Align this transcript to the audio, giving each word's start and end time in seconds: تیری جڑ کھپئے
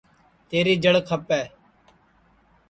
تیری 0.49 0.73
جڑ 0.83 0.95
کھپئے 1.07 1.41